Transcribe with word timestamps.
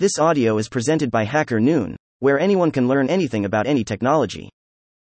This 0.00 0.18
audio 0.18 0.56
is 0.56 0.70
presented 0.70 1.10
by 1.10 1.24
Hacker 1.24 1.60
Noon, 1.60 1.94
where 2.20 2.40
anyone 2.40 2.70
can 2.70 2.88
learn 2.88 3.10
anything 3.10 3.44
about 3.44 3.66
any 3.66 3.84
technology. 3.84 4.48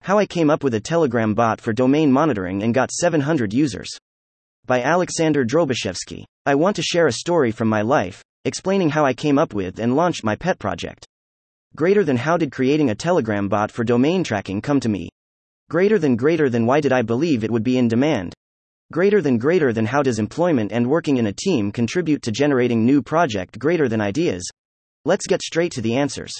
How 0.01 0.19
I 0.19 0.27
came 0.27 0.51
up 0.51 0.63
with 0.63 0.75
a 0.75 0.79
Telegram 0.79 1.33
bot 1.33 1.59
for 1.59 1.73
domain 1.73 2.11
monitoring 2.11 2.61
and 2.61 2.71
got 2.71 2.91
700 2.91 3.51
users. 3.51 3.89
By 4.67 4.83
Alexander 4.83 5.43
Drobushevsky. 5.43 6.23
I 6.45 6.53
want 6.53 6.75
to 6.75 6.83
share 6.83 7.07
a 7.07 7.13
story 7.13 7.49
from 7.49 7.67
my 7.67 7.81
life, 7.81 8.23
explaining 8.43 8.91
how 8.91 9.03
I 9.03 9.15
came 9.15 9.39
up 9.39 9.55
with 9.55 9.79
and 9.79 9.95
launched 9.95 10.23
my 10.23 10.35
pet 10.35 10.59
project. 10.59 11.07
Greater 11.75 12.03
than 12.03 12.17
how 12.17 12.37
did 12.37 12.51
creating 12.51 12.91
a 12.91 12.95
Telegram 12.95 13.47
bot 13.49 13.71
for 13.71 13.83
domain 13.83 14.23
tracking 14.23 14.61
come 14.61 14.79
to 14.81 14.87
me? 14.87 15.09
Greater 15.67 15.97
than 15.97 16.15
greater 16.15 16.47
than 16.47 16.67
why 16.67 16.79
did 16.79 16.91
I 16.91 17.01
believe 17.01 17.43
it 17.43 17.49
would 17.49 17.63
be 17.63 17.79
in 17.79 17.87
demand? 17.87 18.35
Greater 18.91 19.19
than 19.19 19.39
greater 19.39 19.73
than 19.73 19.87
how 19.87 20.03
does 20.03 20.19
employment 20.19 20.71
and 20.71 20.87
working 20.87 21.17
in 21.17 21.25
a 21.25 21.33
team 21.33 21.71
contribute 21.71 22.21
to 22.21 22.31
generating 22.31 22.85
new 22.85 23.01
project 23.01 23.57
greater 23.57 23.89
than 23.89 23.99
ideas? 23.99 24.47
Let's 25.07 25.27
get 25.27 25.43
straight 25.43 25.71
to 25.73 25.83
the 25.83 25.95
answers. 25.95 26.33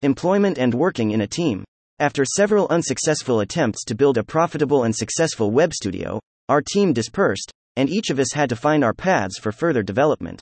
Employment 0.00 0.56
and 0.56 0.72
working 0.72 1.10
in 1.10 1.20
a 1.20 1.26
team. 1.26 1.64
After 1.98 2.24
several 2.24 2.66
unsuccessful 2.68 3.40
attempts 3.40 3.84
to 3.84 3.94
build 3.94 4.16
a 4.16 4.24
profitable 4.24 4.84
and 4.84 4.96
successful 4.96 5.50
web 5.50 5.74
studio, 5.74 6.18
our 6.48 6.62
team 6.62 6.94
dispersed, 6.94 7.52
and 7.76 7.90
each 7.90 8.08
of 8.08 8.18
us 8.18 8.32
had 8.32 8.48
to 8.48 8.56
find 8.56 8.82
our 8.82 8.94
paths 8.94 9.38
for 9.38 9.52
further 9.52 9.82
development. 9.82 10.40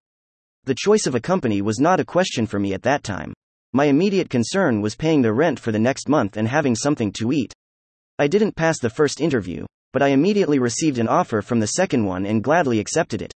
The 0.66 0.76
choice 0.78 1.04
of 1.08 1.16
a 1.16 1.20
company 1.20 1.60
was 1.60 1.80
not 1.80 1.98
a 1.98 2.04
question 2.04 2.46
for 2.46 2.60
me 2.60 2.74
at 2.74 2.84
that 2.84 3.02
time. 3.02 3.34
My 3.72 3.86
immediate 3.86 4.30
concern 4.30 4.80
was 4.80 4.94
paying 4.94 5.22
the 5.22 5.32
rent 5.32 5.58
for 5.58 5.72
the 5.72 5.80
next 5.80 6.08
month 6.08 6.36
and 6.36 6.46
having 6.46 6.76
something 6.76 7.10
to 7.14 7.32
eat. 7.32 7.52
I 8.20 8.28
didn't 8.28 8.54
pass 8.54 8.78
the 8.78 8.88
first 8.88 9.20
interview, 9.20 9.66
but 9.92 10.00
I 10.00 10.08
immediately 10.08 10.60
received 10.60 10.98
an 10.98 11.08
offer 11.08 11.42
from 11.42 11.58
the 11.58 11.66
second 11.66 12.04
one 12.04 12.24
and 12.24 12.44
gladly 12.44 12.78
accepted 12.78 13.20
it. 13.20 13.32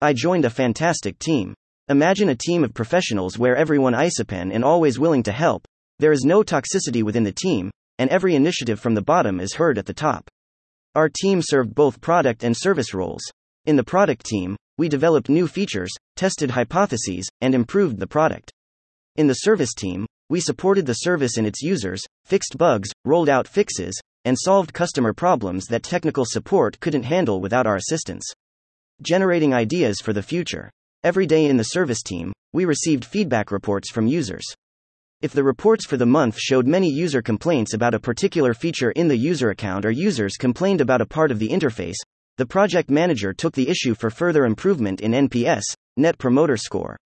I 0.00 0.14
joined 0.14 0.46
a 0.46 0.50
fantastic 0.50 1.18
team. 1.18 1.52
Imagine 1.90 2.28
a 2.28 2.36
team 2.36 2.62
of 2.62 2.72
professionals 2.72 3.36
where 3.36 3.56
everyone 3.56 3.94
isopen 3.94 4.54
and 4.54 4.64
always 4.64 5.00
willing 5.00 5.24
to 5.24 5.32
help. 5.32 5.66
There 5.98 6.12
is 6.12 6.22
no 6.22 6.44
toxicity 6.44 7.02
within 7.02 7.24
the 7.24 7.32
team, 7.32 7.68
and 7.98 8.08
every 8.10 8.36
initiative 8.36 8.78
from 8.78 8.94
the 8.94 9.02
bottom 9.02 9.40
is 9.40 9.54
heard 9.54 9.76
at 9.76 9.86
the 9.86 9.92
top. 9.92 10.30
Our 10.94 11.08
team 11.08 11.42
served 11.42 11.74
both 11.74 12.00
product 12.00 12.44
and 12.44 12.56
service 12.56 12.94
roles. 12.94 13.22
In 13.66 13.74
the 13.74 13.82
product 13.82 14.24
team, 14.24 14.54
we 14.78 14.88
developed 14.88 15.28
new 15.28 15.48
features, 15.48 15.90
tested 16.14 16.52
hypotheses, 16.52 17.28
and 17.40 17.56
improved 17.56 17.98
the 17.98 18.06
product. 18.06 18.52
In 19.16 19.26
the 19.26 19.42
service 19.42 19.74
team, 19.74 20.06
we 20.28 20.38
supported 20.38 20.86
the 20.86 20.94
service 20.94 21.38
and 21.38 21.46
its 21.46 21.60
users, 21.60 22.04
fixed 22.24 22.56
bugs, 22.56 22.88
rolled 23.04 23.28
out 23.28 23.48
fixes, 23.48 24.00
and 24.24 24.36
solved 24.38 24.72
customer 24.72 25.12
problems 25.12 25.66
that 25.66 25.82
technical 25.82 26.24
support 26.24 26.78
couldn't 26.78 27.02
handle 27.02 27.40
without 27.40 27.66
our 27.66 27.74
assistance. 27.74 28.30
Generating 29.02 29.52
ideas 29.52 29.96
for 30.00 30.12
the 30.12 30.22
future. 30.22 30.70
Every 31.02 31.26
day 31.26 31.46
in 31.46 31.56
the 31.56 31.62
service 31.62 32.02
team, 32.02 32.30
we 32.52 32.66
received 32.66 33.06
feedback 33.06 33.50
reports 33.50 33.90
from 33.90 34.06
users. 34.06 34.44
If 35.22 35.32
the 35.32 35.42
reports 35.42 35.86
for 35.86 35.96
the 35.96 36.04
month 36.04 36.38
showed 36.38 36.66
many 36.66 36.90
user 36.90 37.22
complaints 37.22 37.72
about 37.72 37.94
a 37.94 37.98
particular 37.98 38.52
feature 38.52 38.90
in 38.90 39.08
the 39.08 39.16
user 39.16 39.48
account 39.48 39.86
or 39.86 39.90
users 39.90 40.36
complained 40.36 40.82
about 40.82 41.00
a 41.00 41.06
part 41.06 41.30
of 41.30 41.38
the 41.38 41.48
interface, 41.48 41.96
the 42.36 42.44
project 42.44 42.90
manager 42.90 43.32
took 43.32 43.54
the 43.54 43.70
issue 43.70 43.94
for 43.94 44.10
further 44.10 44.44
improvement 44.44 45.00
in 45.00 45.12
NPS, 45.12 45.62
Net 45.96 46.18
Promoter 46.18 46.58
Score. 46.58 46.98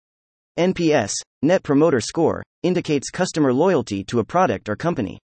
NPS, 0.58 1.12
Net 1.42 1.62
Promoter 1.62 2.00
Score, 2.00 2.42
indicates 2.64 3.10
customer 3.10 3.52
loyalty 3.52 4.02
to 4.02 4.18
a 4.18 4.24
product 4.24 4.68
or 4.68 4.74
company. 4.74 5.20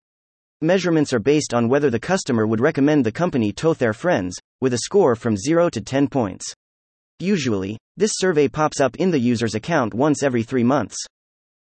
Measurements 0.61 1.11
are 1.11 1.19
based 1.19 1.53
on 1.53 1.67
whether 1.67 1.89
the 1.89 1.99
customer 1.99 2.47
would 2.47 2.61
recommend 2.61 3.05
the 3.05 3.11
company 3.11 3.51
to 3.51 3.73
their 3.73 3.93
friends, 3.93 4.37
with 4.61 4.73
a 4.73 4.77
score 4.77 5.17
from 5.17 5.35
0 5.35 5.69
to 5.71 5.81
10 5.81 6.07
points. 6.07 6.53
Usually, 7.21 7.77
this 7.97 8.13
survey 8.15 8.47
pops 8.47 8.81
up 8.81 8.95
in 8.95 9.11
the 9.11 9.19
user's 9.19 9.53
account 9.53 9.93
once 9.93 10.23
every 10.23 10.41
three 10.41 10.63
months. 10.63 10.97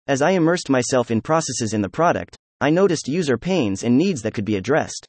As 0.06 0.22
I 0.22 0.32
immersed 0.32 0.70
myself 0.70 1.12
in 1.12 1.22
processes 1.22 1.74
in 1.74 1.82
the 1.82 1.88
product, 1.88 2.36
I 2.60 2.70
noticed 2.70 3.08
user 3.08 3.38
pains 3.38 3.82
and 3.82 3.98
needs 3.98 4.22
that 4.24 4.34
could 4.34 4.44
be 4.44 4.58
addressed. 4.58 5.08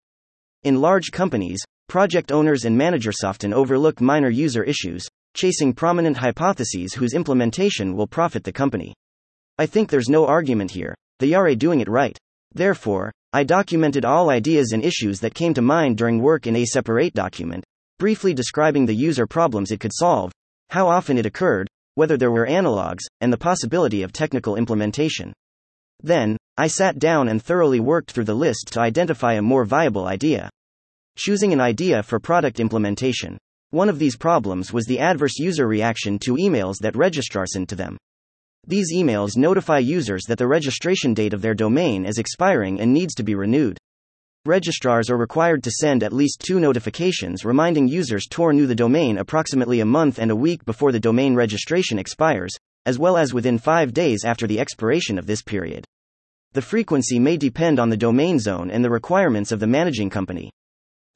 In 0.62 0.80
large 0.80 1.10
companies, 1.10 1.60
project 1.88 2.30
owners 2.30 2.64
and 2.64 2.78
managers 2.78 3.24
often 3.24 3.52
overlook 3.52 4.00
minor 4.00 4.30
user 4.30 4.62
issues, 4.62 5.08
chasing 5.34 5.72
prominent 5.72 6.16
hypotheses 6.16 6.94
whose 6.94 7.12
implementation 7.12 7.96
will 7.96 8.06
profit 8.06 8.44
the 8.44 8.52
company. 8.52 8.94
I 9.58 9.66
think 9.66 9.90
there's 9.90 10.08
no 10.08 10.26
argument 10.26 10.70
here, 10.70 10.94
they 11.18 11.34
are 11.34 11.52
doing 11.56 11.80
it 11.80 11.88
right. 11.88 12.16
Therefore, 12.52 13.10
I 13.32 13.42
documented 13.42 14.04
all 14.04 14.30
ideas 14.30 14.70
and 14.70 14.84
issues 14.84 15.18
that 15.20 15.34
came 15.34 15.54
to 15.54 15.60
mind 15.62 15.98
during 15.98 16.22
work 16.22 16.46
in 16.46 16.54
a 16.54 16.64
separate 16.64 17.14
document, 17.14 17.64
briefly 17.98 18.32
describing 18.32 18.86
the 18.86 18.94
user 18.94 19.26
problems 19.26 19.70
it 19.70 19.80
could 19.80 19.92
solve, 19.92 20.30
how 20.70 20.88
often 20.88 21.18
it 21.18 21.26
occurred, 21.26 21.68
whether 21.94 22.16
there 22.16 22.30
were 22.30 22.46
analogs, 22.46 23.04
and 23.20 23.32
the 23.32 23.38
possibility 23.38 24.02
of 24.02 24.12
technical 24.12 24.56
implementation. 24.56 25.32
Then, 26.02 26.36
I 26.58 26.66
sat 26.66 26.98
down 26.98 27.28
and 27.28 27.42
thoroughly 27.42 27.80
worked 27.80 28.10
through 28.10 28.24
the 28.24 28.34
list 28.34 28.68
to 28.72 28.80
identify 28.80 29.34
a 29.34 29.42
more 29.42 29.64
viable 29.64 30.06
idea. 30.06 30.50
Choosing 31.16 31.52
an 31.52 31.60
idea 31.60 32.02
for 32.02 32.20
product 32.20 32.60
implementation. 32.60 33.38
One 33.70 33.88
of 33.88 33.98
these 33.98 34.16
problems 34.16 34.72
was 34.72 34.84
the 34.86 34.98
adverse 34.98 35.38
user 35.38 35.66
reaction 35.66 36.18
to 36.20 36.36
emails 36.36 36.76
that 36.80 36.96
registrars 36.96 37.52
send 37.52 37.68
to 37.70 37.76
them. 37.76 37.96
These 38.66 38.92
emails 38.94 39.36
notify 39.36 39.78
users 39.78 40.24
that 40.28 40.38
the 40.38 40.46
registration 40.46 41.14
date 41.14 41.32
of 41.32 41.40
their 41.40 41.54
domain 41.54 42.04
is 42.04 42.18
expiring 42.18 42.80
and 42.80 42.92
needs 42.92 43.14
to 43.14 43.22
be 43.22 43.34
renewed. 43.34 43.78
Registrars 44.46 45.10
are 45.10 45.16
required 45.16 45.64
to 45.64 45.72
send 45.72 46.04
at 46.04 46.12
least 46.12 46.40
two 46.40 46.60
notifications 46.60 47.44
reminding 47.44 47.88
users 47.88 48.26
to 48.26 48.44
renew 48.44 48.66
the 48.66 48.76
domain 48.76 49.18
approximately 49.18 49.80
a 49.80 49.84
month 49.84 50.20
and 50.20 50.30
a 50.30 50.36
week 50.36 50.64
before 50.64 50.92
the 50.92 51.00
domain 51.00 51.34
registration 51.34 51.98
expires, 51.98 52.52
as 52.84 52.96
well 52.96 53.16
as 53.16 53.34
within 53.34 53.58
five 53.58 53.92
days 53.92 54.24
after 54.24 54.46
the 54.46 54.60
expiration 54.60 55.18
of 55.18 55.26
this 55.26 55.42
period. 55.42 55.84
The 56.52 56.62
frequency 56.62 57.18
may 57.18 57.36
depend 57.36 57.80
on 57.80 57.90
the 57.90 57.96
domain 57.96 58.38
zone 58.38 58.70
and 58.70 58.84
the 58.84 58.90
requirements 58.90 59.50
of 59.50 59.58
the 59.58 59.66
managing 59.66 60.10
company. 60.10 60.52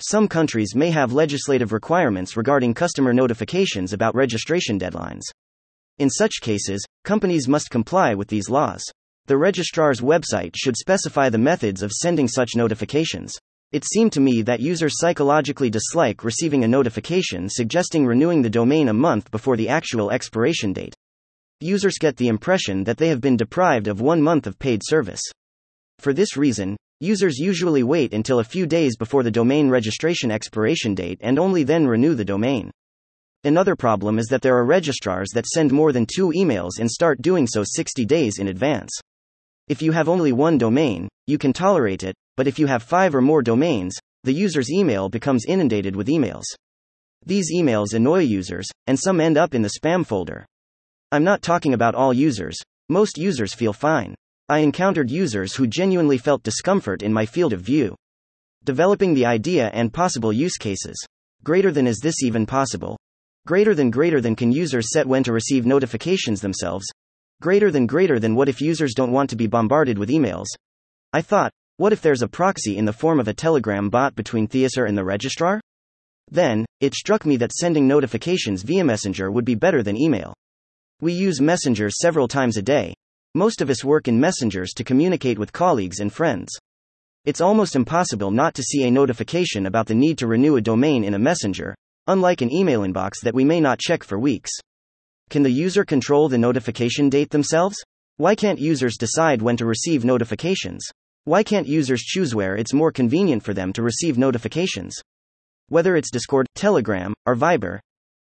Some 0.01 0.27
countries 0.27 0.75
may 0.75 0.91
have 0.91 1.13
legislative 1.13 1.73
requirements 1.73 2.37
regarding 2.37 2.75
customer 2.75 3.13
notifications 3.13 3.93
about 3.93 4.17
registration 4.17 4.77
deadlines. 4.77 5.23
In 5.99 6.11
such 6.11 6.41
cases, 6.41 6.85
companies 7.05 7.47
must 7.47 7.71
comply 7.71 8.15
with 8.15 8.27
these 8.27 8.51
laws. 8.51 8.83
The 9.31 9.37
registrar's 9.37 10.01
website 10.01 10.57
should 10.57 10.77
specify 10.77 11.29
the 11.29 11.39
methods 11.39 11.85
of 11.85 11.93
sending 11.93 12.27
such 12.27 12.57
notifications. 12.57 13.33
It 13.71 13.85
seemed 13.85 14.11
to 14.15 14.21
me 14.21 14.43
that 14.43 14.59
users 14.59 14.99
psychologically 14.99 15.71
dislike 15.71 16.25
receiving 16.25 16.65
a 16.65 16.67
notification 16.67 17.49
suggesting 17.49 18.05
renewing 18.05 18.43
the 18.43 18.51
domain 18.51 18.89
a 18.89 18.93
month 18.93 19.31
before 19.31 19.57
the 19.57 19.69
actual 19.69 20.11
expiration 20.11 20.73
date. 20.73 20.97
Users 21.61 21.97
get 21.97 22.17
the 22.17 22.27
impression 22.27 22.83
that 22.83 22.99
they 22.99 23.07
have 23.07 23.21
been 23.21 23.37
deprived 23.37 23.87
of 23.87 24.01
one 24.01 24.21
month 24.21 24.49
of 24.49 24.59
paid 24.59 24.81
service. 24.85 25.23
For 26.01 26.13
this 26.13 26.37
reason, 26.37 26.77
users 26.99 27.39
usually 27.39 27.85
wait 27.85 28.13
until 28.13 28.41
a 28.41 28.45
few 28.53 28.67
days 28.67 28.97
before 28.97 29.23
the 29.23 29.31
domain 29.31 29.71
registration 29.71 30.33
expiration 30.33 30.93
date 30.93 31.21
and 31.21 31.39
only 31.39 31.63
then 31.63 31.87
renew 31.87 32.17
the 32.17 32.25
domain. 32.25 32.73
Another 33.45 33.77
problem 33.77 34.19
is 34.19 34.27
that 34.27 34.43
there 34.43 34.57
are 34.57 34.67
registrars 34.67 35.29
that 35.35 35.47
send 35.47 35.71
more 35.71 35.93
than 35.93 36.05
two 36.05 36.31
emails 36.31 36.81
and 36.81 36.91
start 36.91 37.23
doing 37.23 37.47
so 37.47 37.63
60 37.65 38.05
days 38.07 38.41
in 38.41 38.49
advance. 38.49 38.91
If 39.71 39.81
you 39.81 39.93
have 39.93 40.09
only 40.09 40.33
one 40.33 40.59
domain, 40.59 41.09
you 41.29 41.39
can 41.39 41.53
tolerate 41.53 42.03
it, 42.03 42.17
but 42.37 42.49
if 42.49 42.59
you 42.59 42.67
have 42.67 42.83
five 42.83 43.15
or 43.15 43.21
more 43.21 43.41
domains, 43.41 43.97
the 44.25 44.33
user's 44.33 44.69
email 44.69 45.09
becomes 45.09 45.45
inundated 45.47 45.95
with 45.95 46.09
emails. 46.09 46.43
These 47.25 47.53
emails 47.55 47.95
annoy 47.95 48.23
users, 48.23 48.67
and 48.89 48.99
some 48.99 49.21
end 49.21 49.39
up 49.39 49.55
in 49.55 49.63
the 49.63 49.71
spam 49.81 50.05
folder. 50.05 50.45
I'm 51.13 51.23
not 51.23 51.43
talking 51.43 51.73
about 51.73 51.95
all 51.95 52.13
users, 52.13 52.59
most 52.89 53.17
users 53.17 53.55
feel 53.55 53.73
fine. 53.73 54.17
I 54.49 54.59
encountered 54.59 55.09
users 55.09 55.55
who 55.55 55.69
genuinely 55.69 56.19
felt 56.19 56.43
discomfort 56.43 57.05
in 57.05 57.13
my 57.13 57.25
field 57.25 57.53
of 57.53 57.61
view. 57.61 57.95
Developing 58.65 59.15
the 59.15 59.27
idea 59.27 59.71
and 59.73 59.95
possible 59.95 60.33
use 60.33 60.57
cases. 60.57 61.01
Greater 61.45 61.71
than 61.71 61.87
is 61.87 62.01
this 62.03 62.25
even 62.25 62.45
possible? 62.45 62.99
Greater 63.47 63.77
than 63.77 63.93
greater 63.93 64.21
than 64.21 64.35
can 64.35 64.51
users 64.51 64.91
set 64.93 65.07
when 65.07 65.23
to 65.23 65.33
receive 65.33 65.65
notifications 65.65 66.41
themselves? 66.41 66.91
Greater 67.41 67.71
than 67.71 67.87
greater 67.87 68.19
than 68.19 68.35
what 68.35 68.51
if 68.51 68.61
users 68.61 68.93
don't 68.93 69.13
want 69.13 69.31
to 69.31 69.37
be 69.37 69.47
bombarded 69.47 69.97
with 69.97 70.11
emails? 70.11 70.45
I 71.15 71.23
thought, 71.23 71.51
what 71.79 71.91
if 71.91 72.03
there's 72.03 72.21
a 72.21 72.29
proxy 72.29 72.77
in 72.77 72.85
the 72.85 72.93
form 72.93 73.19
of 73.19 73.29
a 73.29 73.33
Telegram 73.33 73.89
bot 73.89 74.15
between 74.15 74.47
Theaser 74.47 74.85
and 74.85 74.97
the 74.97 75.07
registrar? 75.07 75.59
Then, 76.31 76.67
it 76.81 76.93
struck 76.93 77.25
me 77.25 77.39
that 77.39 77.55
sending 77.55 77.89
notifications 77.89 78.63
via 78.63 78.85
Messenger 78.85 79.31
would 79.31 79.47
be 79.47 79.55
better 79.55 79.83
than 79.83 79.97
email. 79.97 80.35
We 81.01 81.15
use 81.15 81.41
Messenger 81.41 81.89
several 81.89 82.29
times 82.29 82.59
a 82.59 82.63
day. 82.63 82.93
Most 83.35 83.63
of 83.63 83.71
us 83.71 83.83
work 83.83 84.07
in 84.07 84.21
messengers 84.21 84.75
to 84.75 84.85
communicate 84.85 85.39
with 85.39 85.51
colleagues 85.51 86.01
and 86.01 86.13
friends. 86.13 86.53
It's 87.25 87.41
almost 87.41 87.75
impossible 87.75 88.31
not 88.31 88.53
to 88.57 88.63
see 88.63 88.85
a 88.85 88.91
notification 88.91 89.65
about 89.65 89.87
the 89.87 89.95
need 89.95 90.19
to 90.19 90.27
renew 90.27 90.57
a 90.57 90.61
domain 90.61 91.05
in 91.05 91.15
a 91.15 91.19
messenger, 91.19 91.75
unlike 92.07 92.43
an 92.43 92.53
email 92.53 92.83
inbox 92.83 93.13
that 93.23 93.35
we 93.35 93.47
may 93.47 93.61
not 93.61 93.79
check 93.79 94.05
for 94.05 94.19
weeks. 94.19 94.51
Can 95.31 95.45
the 95.45 95.51
user 95.51 95.85
control 95.85 96.29
the 96.29 96.39
notification 96.39 97.09
date 97.09 97.31
themselves? 97.31 97.77
Why 98.17 98.35
can't 98.35 98.59
users 98.59 98.97
decide 98.97 99.41
when 99.41 99.57
to 99.59 99.65
receive 99.65 100.05
notifications? 100.05 100.85
Why 101.23 101.45
can't 101.45 101.69
users 101.69 102.03
choose 102.03 102.35
where 102.35 102.57
it's 102.57 102.75
more 102.75 102.91
convenient 102.91 103.45
for 103.45 103.55
them 103.55 103.73
to 103.75 103.83
receive 103.83 104.19
notifications? 104.19 104.93
Whether 105.69 105.95
it's 105.95 106.11
Discord, 106.11 106.49
Telegram, 106.57 107.15
or 107.27 107.37
Viber. 107.37 107.79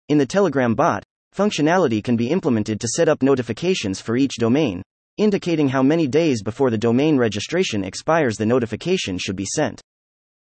In 0.07 0.17
the 0.17 0.25
Telegram 0.25 0.75
bot, 0.75 1.03
functionality 1.35 2.01
can 2.01 2.15
be 2.15 2.29
implemented 2.29 2.79
to 2.79 2.87
set 2.87 3.09
up 3.09 3.21
notifications 3.21 3.99
for 3.99 4.15
each 4.15 4.35
domain, 4.39 4.81
indicating 5.17 5.67
how 5.67 5.83
many 5.83 6.07
days 6.07 6.41
before 6.41 6.69
the 6.69 6.77
domain 6.77 7.17
registration 7.17 7.83
expires 7.83 8.37
the 8.37 8.45
notification 8.45 9.17
should 9.17 9.35
be 9.35 9.45
sent. 9.45 9.81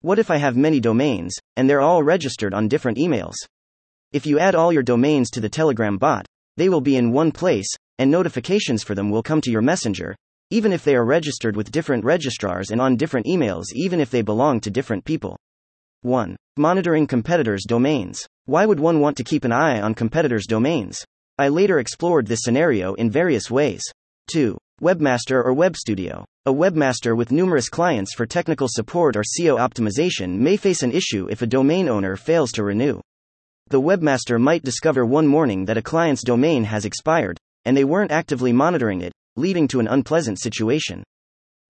What 0.01 0.19
if 0.19 0.29
I 0.29 0.39
have 0.39 0.57
many 0.57 0.81
domains, 0.81 1.37
and 1.57 1.71
they're 1.71 1.81
all 1.81 2.03
registered 2.03 2.53
on 2.53 2.67
different 2.67 2.99
emails? 2.99 3.37
If 4.13 4.27
you 4.27 4.41
add 4.41 4.57
all 4.57 4.73
your 4.73 4.83
domains 4.83 5.31
to 5.31 5.41
the 5.41 5.49
Telegram 5.49 5.99
bot, 5.99 6.27
they 6.59 6.69
will 6.69 6.81
be 6.81 6.97
in 6.97 7.13
one 7.13 7.31
place, 7.31 7.69
and 7.99 8.11
notifications 8.11 8.83
for 8.83 8.97
them 8.97 9.11
will 9.11 9.23
come 9.23 9.41
to 9.41 9.51
your 9.51 9.63
messenger, 9.63 10.17
even 10.51 10.73
if 10.73 10.83
they 10.83 10.97
are 10.97 11.05
registered 11.05 11.55
with 11.55 11.71
different 11.71 12.05
registrars 12.05 12.73
and 12.73 12.81
on 12.81 12.97
different 12.97 13.27
emails, 13.27 13.67
even 13.75 14.01
if 14.01 14.11
they 14.11 14.23
belong 14.23 14.59
to 14.59 14.69
different 14.69 15.05
people. 15.05 15.39
1. 16.03 16.37
Monitoring 16.57 17.07
competitors' 17.07 17.65
domains. 17.65 18.27
Why 18.47 18.67
would 18.67 18.81
one 18.81 18.99
want 18.99 19.17
to 19.19 19.25
keep 19.25 19.45
an 19.45 19.53
eye 19.53 19.81
on 19.81 19.95
competitors' 19.95 20.49
domains? 20.49 21.05
I 21.39 21.47
later 21.47 21.79
explored 21.79 22.27
this 22.27 22.41
scenario 22.43 22.95
in 22.95 23.09
various 23.09 23.49
ways. 23.49 23.85
2. 24.33 24.59
Webmaster 24.83 25.45
or 25.45 25.53
Web 25.53 25.77
Studio. 25.77 26.25
A 26.47 26.53
webmaster 26.53 27.17
with 27.17 27.31
numerous 27.31 27.69
clients 27.69 28.15
for 28.15 28.27
technical 28.27 28.67
support 28.69 29.15
or 29.15 29.23
SEO 29.23 29.59
optimization 29.59 30.39
may 30.39 30.57
face 30.57 30.83
an 30.83 30.91
issue 30.91 31.29
if 31.31 31.41
a 31.41 31.47
domain 31.47 31.89
owner 31.89 32.17
fails 32.17 32.51
to 32.53 32.65
renew. 32.65 33.01
The 33.71 33.83
webmaster 33.83 34.41
might 34.41 34.63
discover 34.63 35.05
one 35.05 35.27
morning 35.27 35.67
that 35.67 35.77
a 35.77 35.83
client's 35.83 36.23
domain 36.23 36.65
has 36.65 36.87
expired, 36.87 37.37
and 37.67 37.77
they 37.77 37.85
weren't 37.85 38.11
actively 38.11 38.51
monitoring 38.51 39.03
it, 39.03 39.13
leading 39.37 39.69
to 39.69 39.79
an 39.79 39.89
unpleasant 39.89 40.41
situation. 40.41 41.05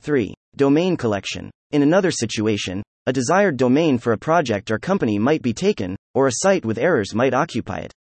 3. 0.03 0.33
Domain 0.55 0.97
collection. 0.97 1.51
In 1.73 1.83
another 1.83 2.13
situation, 2.13 2.85
a 3.07 3.13
desired 3.13 3.57
domain 3.57 3.99
for 3.99 4.13
a 4.13 4.19
project 4.19 4.71
or 4.71 4.79
company 4.79 5.19
might 5.19 5.43
be 5.43 5.53
taken, 5.53 5.97
or 6.15 6.29
a 6.29 6.35
site 6.35 6.65
with 6.65 6.79
errors 6.79 7.17
might 7.17 7.35
occupy 7.35 7.79
it. 7.79 7.93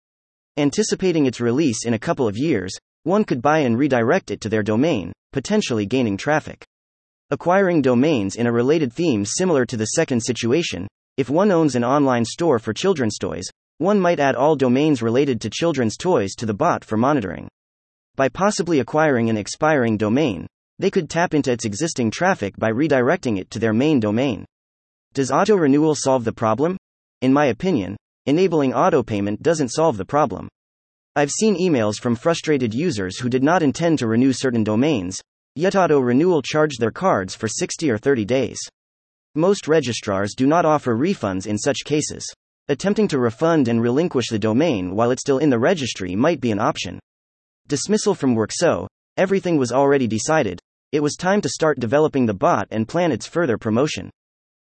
Anticipating 0.58 1.26
its 1.26 1.42
release 1.42 1.84
in 1.84 1.96
a 1.96 2.00
couple 2.00 2.28
of 2.28 2.38
years, 2.38 2.78
one 3.02 3.24
could 3.24 3.42
buy 3.42 3.60
and 3.60 3.80
redirect 3.80 4.30
it 4.30 4.42
to 4.42 4.50
their 4.50 4.62
domain, 4.62 5.12
potentially 5.34 5.88
gaining 5.88 6.18
traffic. 6.18 6.64
Acquiring 7.32 7.82
domains 7.82 8.36
in 8.36 8.46
a 8.46 8.52
related 8.52 8.94
theme 8.94 9.26
similar 9.26 9.66
to 9.66 9.76
the 9.76 9.86
second 9.86 10.22
situation, 10.22 10.88
if 11.18 11.32
one 11.32 11.52
owns 11.52 11.76
an 11.76 11.84
online 11.84 12.26
store 12.26 12.60
for 12.60 12.74
children's 12.74 13.18
toys, 13.18 13.46
one 13.80 14.00
might 14.00 14.20
add 14.20 14.36
all 14.36 14.56
domains 14.56 15.02
related 15.02 15.40
to 15.42 15.50
children's 15.50 15.98
toys 15.98 16.34
to 16.36 16.46
the 16.46 16.54
bot 16.54 16.84
for 16.84 16.98
monitoring. 16.98 17.48
By 18.16 18.30
possibly 18.30 18.80
acquiring 18.80 19.30
an 19.30 19.38
expiring 19.38 19.98
domain, 19.98 20.48
they 20.80 20.90
could 20.90 21.10
tap 21.10 21.34
into 21.34 21.52
its 21.52 21.66
existing 21.66 22.12
traffic 22.12 22.58
by 22.58 22.72
redirecting 22.72 23.40
it 23.40 23.50
to 23.52 23.60
their 23.60 23.74
main 23.74 24.00
domain. 24.00 24.46
Does 25.14 25.32
auto 25.32 25.56
renewal 25.56 25.96
solve 25.96 26.24
the 26.24 26.32
problem? 26.32 26.78
In 27.22 27.34
my 27.34 27.46
opinion, 27.46 27.96
enabling 28.26 28.74
auto 28.74 29.04
payment 29.04 29.42
doesn't 29.42 29.70
solve 29.70 29.98
the 29.98 30.06
problem. 30.06 30.48
I've 31.16 31.32
seen 31.32 31.58
emails 31.58 31.96
from 32.00 32.16
frustrated 32.16 32.74
users 32.74 33.20
who 33.20 33.30
did 33.30 33.44
not 33.44 33.64
intend 33.64 34.00
to 34.00 34.08
renew 34.08 34.34
certain 34.34 34.64
domains, 34.64 35.20
yet 35.56 35.76
auto 35.76 36.00
renewal 36.00 36.42
charged 36.44 36.80
their 36.80 36.92
cards 36.92 37.34
for 37.34 37.48
60 37.48 37.90
or 37.90 37.98
30 37.98 38.26
days. 38.26 38.60
Most 39.34 39.68
registrars 39.68 40.34
do 40.36 40.46
not 40.46 40.66
offer 40.66 40.96
refunds 40.96 41.48
in 41.48 41.58
such 41.58 41.78
cases. 41.86 42.24
Attempting 42.70 43.08
to 43.08 43.20
refund 43.20 43.70
and 43.70 43.82
relinquish 43.82 44.28
the 44.28 44.38
domain 44.38 44.94
while 44.94 45.12
it's 45.12 45.22
still 45.22 45.38
in 45.38 45.50
the 45.50 45.58
registry 45.58 46.18
might 46.18 46.42
be 46.42 46.52
an 46.52 46.60
option. 46.60 47.00
Dismissal 47.70 48.14
from 48.14 48.36
work 48.36 48.52
so, 48.52 48.90
everything 49.16 49.56
was 49.56 49.72
already 49.72 50.06
decided, 50.06 50.60
it 50.92 51.00
was 51.00 51.16
time 51.16 51.40
to 51.40 51.48
start 51.48 51.80
developing 51.80 52.26
the 52.26 52.34
bot 52.34 52.68
and 52.72 52.86
plan 52.86 53.14
its 53.14 53.26
further 53.26 53.58
promotion. 53.58 54.10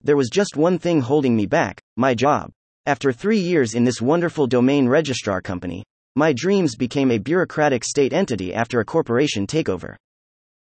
There 0.01 0.15
was 0.15 0.29
just 0.29 0.55
one 0.55 0.79
thing 0.79 1.01
holding 1.01 1.35
me 1.35 1.45
back 1.45 1.81
my 1.97 2.13
job. 2.13 2.49
After 2.85 3.11
three 3.11 3.39
years 3.39 3.73
in 3.73 3.83
this 3.83 4.01
wonderful 4.01 4.47
domain 4.47 4.87
registrar 4.87 5.41
company, 5.41 5.83
my 6.15 6.31
dreams 6.31 6.77
became 6.77 7.11
a 7.11 7.17
bureaucratic 7.17 7.83
state 7.83 8.13
entity 8.13 8.53
after 8.53 8.79
a 8.79 8.85
corporation 8.85 9.45
takeover. 9.45 9.97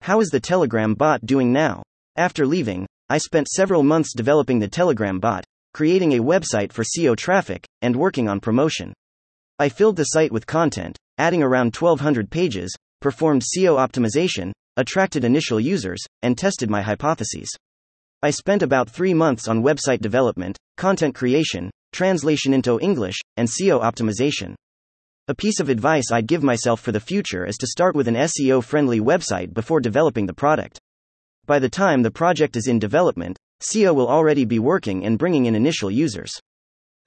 How 0.02 0.20
is 0.20 0.30
the 0.30 0.40
Telegram 0.40 0.96
bot 0.96 1.24
doing 1.28 1.54
now? 1.54 1.84
After 2.16 2.48
leaving, 2.48 2.88
I 3.08 3.20
spent 3.20 3.50
several 3.50 3.84
months 3.84 4.16
developing 4.16 4.58
the 4.58 4.68
Telegram 4.68 5.20
bot, 5.20 5.46
creating 5.74 6.14
a 6.14 6.24
website 6.24 6.72
for 6.72 6.84
SEO 6.84 7.16
traffic, 7.16 7.68
and 7.82 7.96
working 7.96 8.28
on 8.28 8.40
promotion. 8.40 8.94
I 9.60 9.70
filled 9.70 9.96
the 9.96 10.06
site 10.06 10.32
with 10.32 10.48
content, 10.48 10.98
adding 11.18 11.44
around 11.44 11.76
1200 11.76 12.30
pages, 12.30 12.74
performed 13.02 13.44
SEO 13.44 13.78
optimization, 13.78 14.52
attracted 14.78 15.24
initial 15.24 15.60
users, 15.60 16.02
and 16.22 16.38
tested 16.38 16.70
my 16.70 16.82
hypotheses. 16.82 17.50
I 18.22 18.32
spent 18.32 18.64
about 18.64 18.90
three 18.90 19.14
months 19.14 19.48
on 19.48 19.64
website 19.64 20.02
development, 20.02 20.58
content 20.78 21.16
creation, 21.16 21.70
translation 21.92 22.54
into 22.54 22.80
English, 22.80 23.18
and 23.38 23.48
SEO 23.48 23.82
optimization. 23.82 24.56
A 25.28 25.36
piece 25.36 25.60
of 25.60 25.70
advice 25.70 26.12
I'd 26.12 26.28
give 26.28 26.44
myself 26.44 26.82
for 26.82 26.92
the 26.92 27.00
future 27.00 27.46
is 27.46 27.56
to 27.58 27.68
start 27.68 27.96
with 27.96 28.08
an 28.08 28.16
SEO 28.16 28.64
friendly 28.64 29.00
website 29.00 29.54
before 29.54 29.80
developing 29.80 30.26
the 30.26 30.34
product. 30.34 30.80
By 31.46 31.60
the 31.60 31.70
time 31.70 32.02
the 32.02 32.12
project 32.12 32.56
is 32.56 32.68
in 32.68 32.80
development, 32.80 33.38
SEO 33.62 33.94
will 33.94 34.08
already 34.08 34.46
be 34.46 34.58
working 34.58 35.06
and 35.06 35.18
bringing 35.18 35.46
in 35.46 35.54
initial 35.54 35.92
users. 35.92 36.32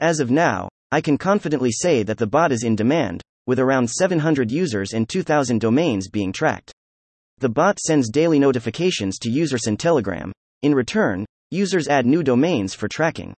As 0.00 0.20
of 0.20 0.30
now, 0.30 0.68
I 0.90 1.00
can 1.00 1.16
confidently 1.16 1.72
say 1.72 2.02
that 2.02 2.18
the 2.18 2.26
bot 2.26 2.52
is 2.52 2.62
in 2.62 2.76
demand, 2.76 3.22
with 3.46 3.58
around 3.58 3.88
700 3.88 4.50
users 4.50 4.92
and 4.92 5.08
2,000 5.08 5.60
domains 5.60 6.08
being 6.10 6.30
tracked. 6.30 6.70
The 7.38 7.48
bot 7.48 7.80
sends 7.80 8.10
daily 8.10 8.38
notifications 8.38 9.18
to 9.20 9.30
users 9.30 9.66
in 9.66 9.78
Telegram. 9.78 10.30
In 10.62 10.74
return, 10.74 11.24
users 11.50 11.88
add 11.88 12.04
new 12.04 12.22
domains 12.22 12.74
for 12.74 12.86
tracking. 12.86 13.32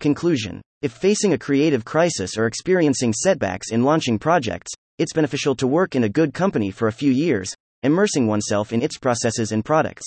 Conclusion 0.00 0.60
If 0.82 0.92
facing 0.92 1.32
a 1.32 1.38
creative 1.38 1.84
crisis 1.84 2.36
or 2.36 2.46
experiencing 2.46 3.12
setbacks 3.12 3.70
in 3.70 3.84
launching 3.84 4.18
projects, 4.18 4.72
it's 4.98 5.12
beneficial 5.12 5.54
to 5.54 5.68
work 5.68 5.94
in 5.94 6.02
a 6.02 6.08
good 6.08 6.34
company 6.34 6.72
for 6.72 6.88
a 6.88 6.92
few 6.92 7.12
years, 7.12 7.54
immersing 7.84 8.26
oneself 8.26 8.72
in 8.72 8.82
its 8.82 8.98
processes 8.98 9.52
and 9.52 9.64
products 9.64 10.04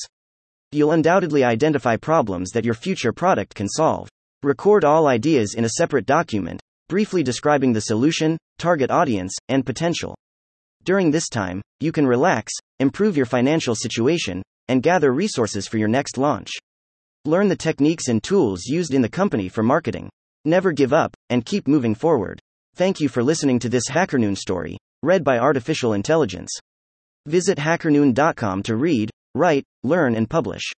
you'll 0.74 0.92
undoubtedly 0.92 1.44
identify 1.44 1.98
problems 1.98 2.52
that 2.52 2.66
your 2.66 2.74
future 2.74 3.12
product 3.12 3.56
can 3.56 3.68
solve. 3.68 4.10
Record 4.44 4.84
all 4.84 5.08
ideas 5.08 5.54
in 5.56 5.66
a 5.66 5.70
separate 5.78 6.06
document, 6.06 6.60
briefly 6.90 7.24
describing 7.24 7.74
the 7.74 7.82
solution, 7.82 8.38
target 8.58 8.92
audience, 8.92 9.34
and 9.50 9.66
potential. 9.66 10.16
During 10.84 11.12
this 11.12 11.30
time, 11.30 11.62
you 11.80 11.92
can 11.92 12.06
relax, 12.06 12.52
improve 12.80 13.16
your 13.16 13.26
financial 13.26 13.76
situation, 13.76 14.42
and 14.68 14.84
gather 14.84 15.14
resources 15.14 15.68
for 15.68 15.78
your 15.78 15.88
next 15.88 16.18
launch. 16.18 16.52
Learn 17.26 17.48
the 17.48 17.56
techniques 17.56 18.10
and 18.10 18.22
tools 18.22 18.66
used 18.66 18.94
in 18.94 19.02
the 19.02 19.10
company 19.10 19.48
for 19.48 19.64
marketing. 19.64 20.10
Never 20.46 20.74
give 20.74 20.92
up, 20.92 21.16
and 21.30 21.46
keep 21.46 21.68
moving 21.68 21.96
forward. 21.96 22.40
Thank 22.76 23.00
you 23.00 23.08
for 23.08 23.24
listening 23.24 23.60
to 23.60 23.70
this 23.70 23.88
HackerNoon 23.90 24.38
story, 24.38 24.78
read 25.04 25.24
by 25.24 25.38
Artificial 25.38 25.94
Intelligence. 25.94 26.52
Visit 27.28 27.58
hackerNoon.com 27.58 28.64
to 28.64 28.76
read, 28.76 29.10
write, 29.34 29.66
learn, 29.84 30.16
and 30.16 30.30
publish. 30.30 30.74